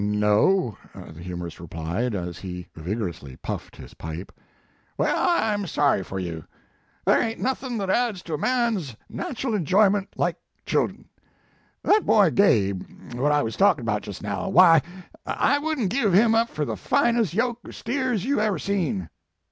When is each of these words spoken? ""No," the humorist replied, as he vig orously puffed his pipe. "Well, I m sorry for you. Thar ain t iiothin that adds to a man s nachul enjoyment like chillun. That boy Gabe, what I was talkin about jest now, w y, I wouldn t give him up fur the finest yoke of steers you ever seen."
""No," 0.01 0.79
the 0.95 1.21
humorist 1.21 1.59
replied, 1.59 2.15
as 2.15 2.39
he 2.39 2.67
vig 2.73 2.97
orously 2.97 3.37
puffed 3.39 3.75
his 3.75 3.93
pipe. 3.93 4.31
"Well, 4.97 5.15
I 5.29 5.53
m 5.53 5.67
sorry 5.67 6.03
for 6.03 6.17
you. 6.17 6.43
Thar 7.05 7.21
ain 7.21 7.37
t 7.37 7.43
iiothin 7.43 7.77
that 7.77 7.91
adds 7.91 8.23
to 8.23 8.33
a 8.33 8.37
man 8.39 8.77
s 8.77 8.95
nachul 9.13 9.55
enjoyment 9.55 10.09
like 10.17 10.37
chillun. 10.65 11.05
That 11.83 12.03
boy 12.03 12.31
Gabe, 12.31 12.81
what 13.13 13.31
I 13.31 13.43
was 13.43 13.55
talkin 13.55 13.83
about 13.83 14.01
jest 14.01 14.23
now, 14.23 14.37
w 14.49 14.55
y, 14.55 14.81
I 15.27 15.59
wouldn 15.59 15.87
t 15.87 15.99
give 16.01 16.13
him 16.13 16.33
up 16.33 16.49
fur 16.49 16.65
the 16.65 16.75
finest 16.77 17.35
yoke 17.35 17.59
of 17.67 17.75
steers 17.75 18.25
you 18.25 18.41
ever 18.41 18.57
seen." 18.57 19.07